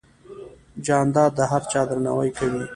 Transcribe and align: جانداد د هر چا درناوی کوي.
جانداد 0.85 1.31
د 1.35 1.39
هر 1.51 1.61
چا 1.71 1.81
درناوی 1.89 2.29
کوي. 2.37 2.63